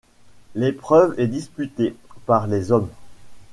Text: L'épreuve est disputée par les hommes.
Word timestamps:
L'épreuve 0.55 1.13
est 1.19 1.27
disputée 1.27 1.93
par 2.25 2.47
les 2.47 2.71
hommes. 2.71 2.89